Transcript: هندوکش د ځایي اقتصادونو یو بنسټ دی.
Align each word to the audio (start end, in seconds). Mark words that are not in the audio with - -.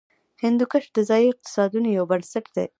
هندوکش 0.43 0.83
د 0.95 0.97
ځایي 1.09 1.27
اقتصادونو 1.31 1.87
یو 1.97 2.03
بنسټ 2.11 2.45
دی. 2.55 2.65